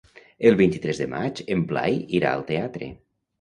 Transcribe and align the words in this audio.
El 0.49 0.55
vint-i-tres 0.61 1.01
de 1.01 1.07
maig 1.11 1.41
en 1.57 1.61
Blai 1.73 2.01
irà 2.21 2.33
al 2.33 2.47
teatre. 2.49 2.91